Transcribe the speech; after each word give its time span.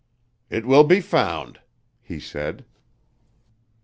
"It 0.49 0.65
will 0.65 0.83
be 0.83 0.99
found," 0.99 1.59
he 2.01 2.19
said. 2.19 2.65